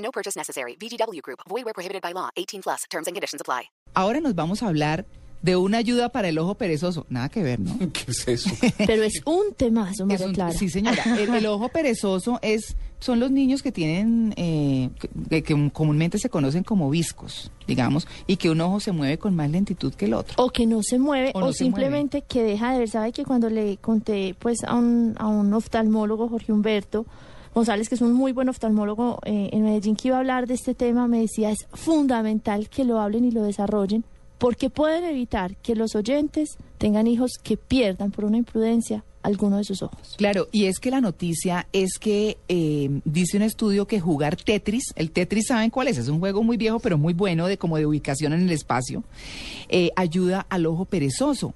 [0.00, 0.76] No purchase necessary.
[0.76, 1.40] VGW Group.
[1.48, 2.30] Void where prohibited by law.
[2.36, 2.84] 18 plus.
[2.90, 3.70] Terms and conditions apply.
[3.94, 5.04] Ahora nos vamos a hablar
[5.42, 7.06] de una ayuda para el ojo perezoso.
[7.08, 7.78] Nada que ver, ¿no?
[7.92, 8.50] ¿Qué es eso?
[8.78, 9.54] Pero es un
[10.10, 10.52] Es Clara.
[10.52, 11.02] sí, señora.
[11.18, 14.90] El, el ojo perezoso es son los niños que tienen eh,
[15.30, 19.34] que, que comúnmente se conocen como viscos, digamos, y que un ojo se mueve con
[19.34, 20.34] más lentitud que el otro.
[20.36, 22.88] O que no se mueve, O o, no se simplemente que deja de ver.
[22.90, 27.06] ¿Sabe que cuando le conté pues a un, a un oftalmólogo, Jorge Humberto
[27.54, 30.54] González, que es un muy buen oftalmólogo eh, en Medellín, que iba a hablar de
[30.54, 34.04] este tema, me decía, es fundamental que lo hablen y lo desarrollen,
[34.38, 39.64] porque pueden evitar que los oyentes tengan hijos que pierdan por una imprudencia alguno de
[39.64, 40.14] sus ojos.
[40.16, 44.84] Claro, y es que la noticia es que eh, dice un estudio que jugar Tetris,
[44.96, 47.76] el Tetris saben cuál es, es un juego muy viejo pero muy bueno de como
[47.76, 49.04] de ubicación en el espacio,
[49.68, 51.54] eh, ayuda al ojo perezoso.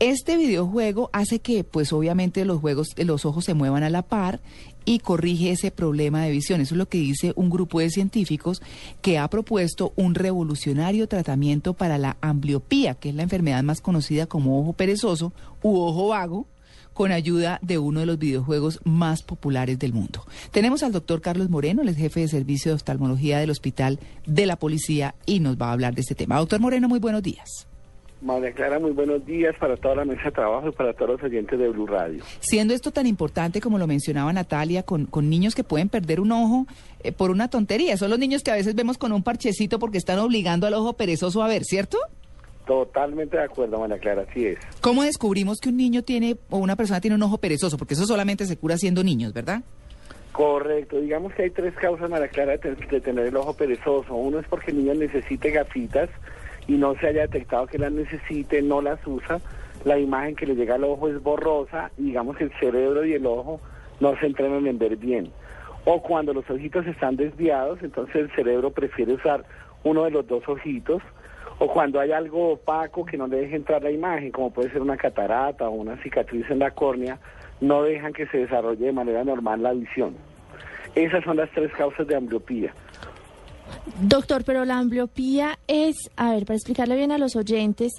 [0.00, 4.40] Este videojuego hace que, pues obviamente, los juegos, los ojos se muevan a la par
[4.84, 6.60] y corrige ese problema de visión.
[6.60, 8.62] Eso es lo que dice un grupo de científicos
[9.02, 14.26] que ha propuesto un revolucionario tratamiento para la ambliopía, que es la enfermedad más conocida
[14.26, 15.32] como ojo perezoso
[15.62, 16.46] u ojo vago
[16.94, 20.24] con ayuda de uno de los videojuegos más populares del mundo.
[20.52, 24.56] Tenemos al doctor Carlos Moreno, el jefe de servicio de oftalmología del Hospital de la
[24.56, 26.38] Policía, y nos va a hablar de este tema.
[26.38, 27.68] Doctor Moreno, muy buenos días.
[28.20, 31.22] María Clara, muy buenos días para toda la mesa de trabajo y para todos los
[31.22, 32.24] oyentes de Blue Radio.
[32.40, 36.32] Siendo esto tan importante como lo mencionaba Natalia, con, con niños que pueden perder un
[36.32, 36.66] ojo
[37.00, 39.98] eh, por una tontería, son los niños que a veces vemos con un parchecito porque
[39.98, 41.98] están obligando al ojo perezoso a ver, ¿cierto?
[42.66, 44.58] Totalmente de acuerdo, María Clara, así es.
[44.80, 47.78] ¿Cómo descubrimos que un niño tiene o una persona tiene un ojo perezoso?
[47.78, 49.62] Porque eso solamente se cura siendo niños, ¿verdad?
[50.32, 54.14] Correcto, digamos que hay tres causas, María Clara, de, de tener el ojo perezoso.
[54.14, 56.10] Uno es porque el niño necesite gafitas
[56.68, 59.40] y no se haya detectado que las necesite, no las usa.
[59.84, 63.26] La imagen que le llega al ojo es borrosa y digamos el cerebro y el
[63.26, 63.60] ojo
[64.00, 65.32] no se entrenan en ver bien.
[65.84, 69.44] O cuando los ojitos están desviados, entonces el cerebro prefiere usar
[69.82, 71.02] uno de los dos ojitos.
[71.58, 74.82] O cuando hay algo opaco que no le deje entrar la imagen, como puede ser
[74.82, 77.18] una catarata o una cicatriz en la córnea,
[77.60, 80.14] no dejan que se desarrolle de manera normal la visión.
[80.94, 82.72] Esas son las tres causas de ambliopía.
[84.00, 87.92] Doctor, pero la ambliopía es, a ver, para explicarle bien a los oyentes,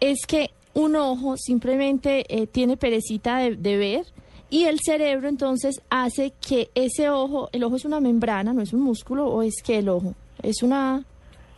[0.00, 4.06] es que un ojo simplemente eh, tiene perecita de, ver
[4.50, 8.72] y el cerebro entonces hace que ese ojo, el ojo es una membrana, no es
[8.72, 11.04] un músculo, o es que el ojo es una...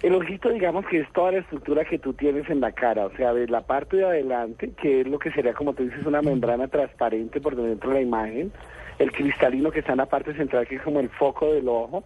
[0.02, 3.16] El ojito, digamos que es toda la estructura que tú tienes en la cara, o
[3.16, 6.20] sea, de la parte de adelante, que es lo que sería, como tú dices, una
[6.20, 8.52] membrana transparente por dentro de la imagen,
[8.98, 12.04] el cristalino que está en la parte central, que es como el foco del ojo,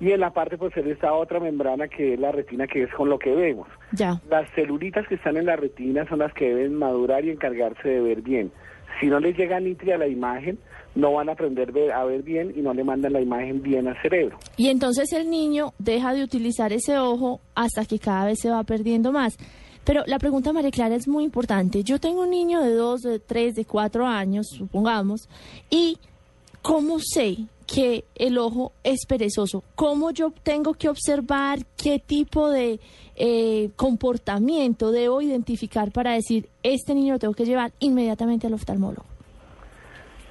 [0.00, 3.08] y en la parte posterior está otra membrana que es la retina, que es con
[3.08, 3.68] lo que vemos.
[3.92, 4.20] Ya.
[4.30, 8.00] Las celulitas que están en la retina son las que deben madurar y encargarse de
[8.00, 8.52] ver bien.
[9.00, 10.58] Si no les llega nítida la imagen,
[10.94, 14.00] no van a aprender a ver bien y no le mandan la imagen bien al
[14.02, 14.38] cerebro.
[14.56, 18.62] Y entonces el niño deja de utilizar ese ojo hasta que cada vez se va
[18.64, 19.36] perdiendo más.
[19.84, 21.82] Pero la pregunta, María Clara, es muy importante.
[21.82, 25.28] Yo tengo un niño de dos, de tres, de cuatro años, supongamos,
[25.70, 25.98] y
[26.62, 27.36] ¿cómo sé
[27.72, 29.62] que el ojo es perezoso?
[29.74, 32.80] ¿Cómo yo tengo que observar qué tipo de
[33.14, 39.04] eh, comportamiento debo identificar para decir, este niño lo tengo que llevar inmediatamente al oftalmólogo?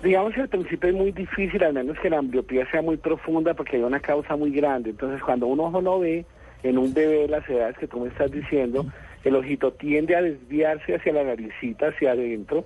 [0.04, 3.54] Digamos que al principio es muy difícil, al menos que la ambliopía sea muy profunda,
[3.54, 4.92] porque hay una causa muy grande.
[4.92, 6.26] Entonces, cuando un ojo no ve,
[6.64, 8.86] en un bebé de las edades que tú me estás diciendo,
[9.24, 12.66] el ojito tiende a desviarse hacia la naricita, hacia adentro,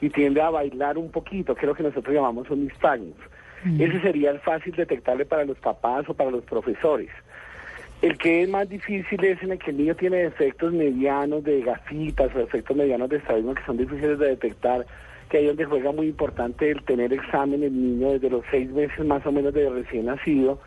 [0.00, 3.16] y tiende a bailar un poquito, que es lo que nosotros llamamos un nistagmus.
[3.64, 7.10] Ese sería el fácil detectable para los papás o para los profesores.
[8.02, 11.62] El que es más difícil es en el que el niño tiene defectos medianos de
[11.62, 14.86] gafitas o defectos medianos de estrabismo que son difíciles de detectar,
[15.30, 19.04] que ahí donde juega muy importante el tener examen el niño desde los seis meses
[19.04, 20.60] más o menos de recién nacido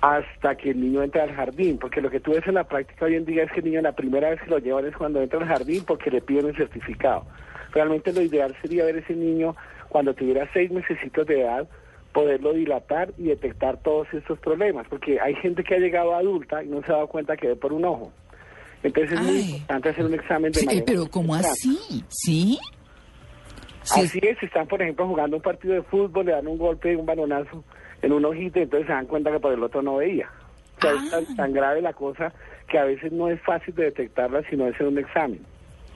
[0.00, 3.04] hasta que el niño entra al jardín, porque lo que tú ves en la práctica
[3.04, 5.20] hoy en día es que el niño la primera vez que lo llevan es cuando
[5.20, 7.26] entra al jardín porque le piden el certificado.
[7.72, 9.54] Realmente lo ideal sería ver ese niño
[9.88, 11.68] cuando tuviera seis mesecitos de edad,
[12.12, 16.68] poderlo dilatar y detectar todos estos problemas, porque hay gente que ha llegado adulta y
[16.68, 18.12] no se ha dado cuenta que ve por un ojo.
[18.82, 21.78] Entonces es muy importante hacer un examen de Sí, pero ¿cómo así?
[22.08, 22.58] ¿Sí?
[23.82, 26.94] Sí, Así es, están por ejemplo jugando un partido de fútbol, le dan un golpe,
[26.96, 27.64] un balonazo
[28.02, 30.30] en un ojito y entonces se dan cuenta que por el otro no veía.
[30.78, 32.32] O sea, es tan, tan grave la cosa
[32.68, 35.40] que a veces no es fácil de detectarla si no es en un examen.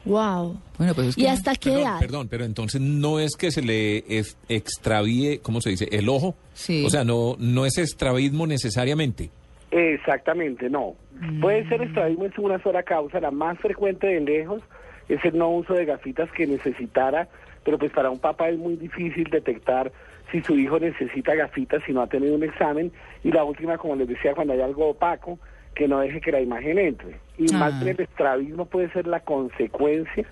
[0.05, 0.57] Wow.
[0.79, 1.99] Bueno, pues es ¿Y hasta qué edad?
[1.99, 5.89] perdón, pero entonces no es que se le es- extravíe, ¿cómo se dice?
[5.93, 6.35] El ojo.
[6.53, 6.85] Sí.
[6.87, 9.31] O sea, no, no es estrabismo necesariamente.
[9.71, 10.95] Exactamente, no.
[11.41, 11.85] Puede ser Mm.
[11.85, 13.21] estrabismo es una sola causa.
[13.21, 14.63] La más frecuente de lejos
[15.09, 17.29] es el no uso de gafitas que necesitara,
[17.65, 19.91] pero pues para un papá es muy difícil detectar
[20.33, 22.93] si su hijo necesita gafitas si no ha tenido un examen.
[23.23, 25.39] Y la última, como les decía, cuando hay algo opaco,
[25.75, 27.19] que no deje que la imagen entre.
[27.39, 27.59] Y Ah.
[27.59, 30.27] más bien el estrabismo puede ser la consecuencia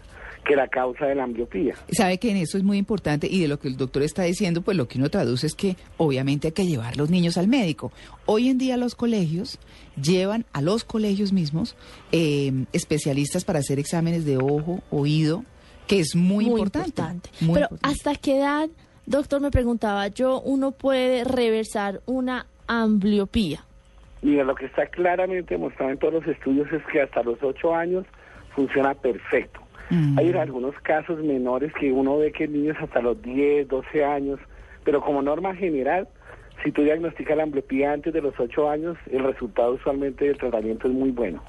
[0.45, 1.75] que la causa de la ambliopía.
[1.93, 4.61] Sabe que en eso es muy importante y de lo que el doctor está diciendo,
[4.63, 7.93] pues lo que uno traduce es que obviamente hay que llevar los niños al médico.
[8.27, 9.61] Hoy en día los colegios
[10.01, 11.77] llevan a los colegios mismos
[12.11, 15.45] eh, especialistas para hacer exámenes de ojo, oído,
[15.87, 17.31] que es muy, importante.
[17.41, 17.89] muy Pero importante.
[17.89, 18.69] ¿hasta qué edad,
[19.07, 23.65] doctor, me preguntaba yo, uno puede reversar una ambliopía?
[24.23, 27.75] Mira, lo que está claramente demostrado en todos los estudios es que hasta los 8
[27.75, 28.07] años
[28.55, 29.61] funciona perfecto.
[29.91, 30.19] Mm.
[30.19, 34.39] Hay algunos casos menores que uno ve que niños hasta los 10, 12 años,
[34.85, 36.09] pero como norma general,
[36.63, 40.87] si tú diagnosticas la ambliopía antes de los 8 años, el resultado usualmente del tratamiento
[40.87, 41.43] es muy bueno.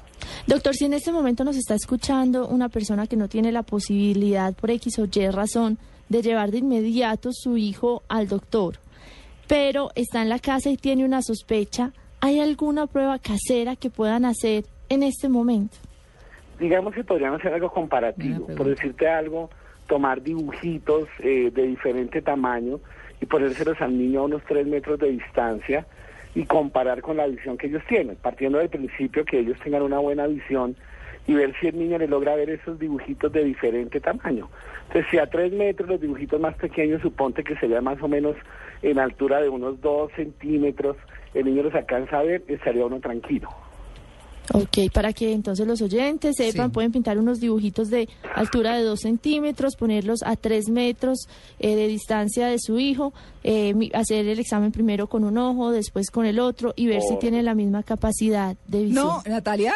[0.46, 4.52] Doctor, si en este momento nos está escuchando una persona que no tiene la posibilidad
[4.54, 5.78] por X o Y razón
[6.08, 8.78] de llevar de inmediato su hijo al doctor,
[9.46, 11.92] pero está en la casa y tiene una sospecha,
[12.24, 15.76] ¿hay alguna prueba casera que puedan hacer en este momento?
[16.58, 19.50] Digamos que podrían hacer algo comparativo, por decirte algo,
[19.86, 22.80] tomar dibujitos eh, de diferente tamaño
[23.20, 25.86] y ponérselos al niño a unos 3 metros de distancia
[26.34, 29.98] y comparar con la visión que ellos tienen, partiendo del principio que ellos tengan una
[29.98, 30.76] buena visión
[31.26, 34.48] y ver si el niño le logra ver esos dibujitos de diferente tamaño.
[34.86, 38.34] Entonces, si a 3 metros los dibujitos más pequeños, suponte que sería más o menos
[38.80, 40.96] en altura de unos 2 centímetros,
[41.34, 43.48] el niño los alcanza a ver, estaría uno tranquilo.
[44.52, 46.72] Ok, para que entonces los oyentes sepan, Sí.
[46.74, 51.26] pueden pintar unos dibujitos de altura de dos centímetros, ponerlos a tres metros
[51.58, 55.70] eh, de distancia de su hijo, eh, mi- hacer el examen primero con un ojo,
[55.70, 59.06] después con el otro y ver si tiene la misma capacidad de visión.
[59.06, 59.72] No, Natalia,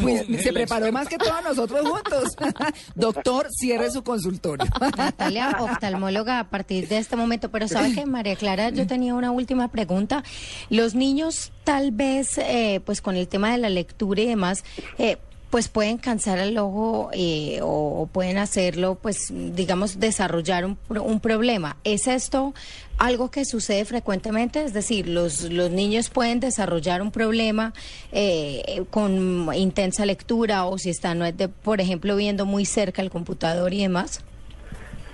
[0.00, 2.36] pues, se preparó más que todos nosotros juntos.
[2.94, 4.66] Doctor, cierre su consultorio.
[4.96, 7.50] Natalia, oftalmóloga a partir de este momento.
[7.50, 10.24] Pero sabe que María Clara, yo tenía una última pregunta.
[10.70, 14.64] Los niños tal vez, eh, pues con el tema de la lectura y demás,
[14.98, 15.18] eh,
[15.54, 21.76] pues pueden cansar el ojo eh, o, pueden hacerlo, pues digamos, desarrollar un, un problema.
[21.84, 22.54] ¿Es esto
[22.98, 24.64] algo que sucede frecuentemente?
[24.64, 27.72] Es decir, los, los niños pueden desarrollar un problema
[28.10, 33.72] eh, con intensa lectura o si están, de, por ejemplo, viendo muy cerca el computador
[33.72, 34.24] y demás.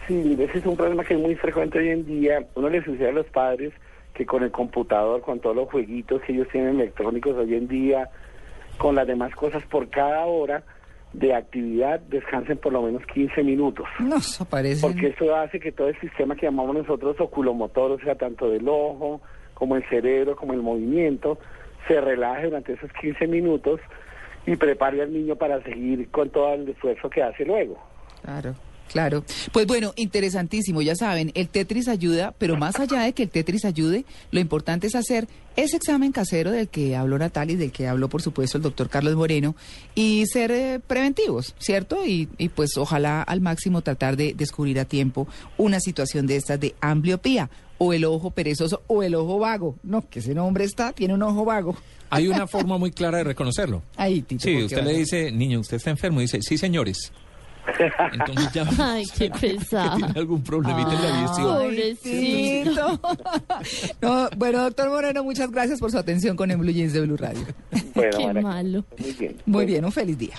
[0.08, 2.46] Sí, ese es un problema que es muy frecuente hoy en día.
[2.54, 3.74] Uno le sucede a los padres
[4.14, 8.08] que con el computador, con todos los jueguitos que ellos tienen electrónicos hoy en día,
[8.80, 10.62] con las demás cosas, por cada hora
[11.12, 13.86] de actividad descansen por lo menos 15 minutos.
[13.98, 14.80] No, eso parece.
[14.80, 18.66] Porque eso hace que todo el sistema que llamamos nosotros oculomotor, o sea, tanto del
[18.66, 19.20] ojo
[19.52, 21.38] como el cerebro, como el movimiento,
[21.88, 23.80] se relaje durante esos 15 minutos
[24.46, 27.78] y prepare al niño para seguir con todo el esfuerzo que hace luego.
[28.22, 28.54] Claro,
[28.90, 29.24] claro.
[29.52, 33.64] Pues bueno, interesantísimo, ya saben, el Tetris ayuda, pero más allá de que el Tetris
[33.64, 37.88] ayude, lo importante es hacer ese examen casero del que habló Natalia y del que
[37.88, 39.56] habló, por supuesto, el doctor Carlos Moreno,
[39.94, 42.06] y ser eh, preventivos, ¿cierto?
[42.06, 45.26] Y, y pues ojalá al máximo tratar de descubrir a tiempo
[45.58, 47.50] una situación de estas de ambliopía,
[47.82, 49.76] o el ojo perezoso, o el ojo vago.
[49.82, 51.74] No, que ese nombre está, tiene un ojo vago.
[52.10, 53.82] Hay una forma muy clara de reconocerlo.
[53.96, 54.42] Ahí, Tito.
[54.44, 56.20] Sí, usted le dice, niño, usted está enfermo.
[56.20, 57.10] Y dice, sí, señores.
[58.12, 59.96] Entonces ya Ay, qué que pesado.
[59.96, 61.96] tiene algún problemita en la visión.
[62.02, 63.00] Tito.
[64.02, 67.16] No, bueno, doctor Moreno, muchas gracias por su atención con el Blue Jeans de Blue
[67.16, 67.42] Radio.
[67.94, 68.84] Bueno, Qué malo.
[68.98, 69.36] Muy bien.
[69.46, 70.34] Muy bien, un feliz día.